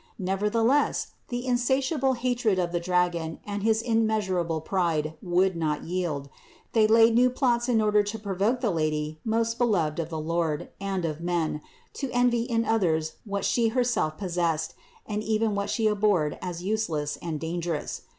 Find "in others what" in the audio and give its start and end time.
12.41-13.45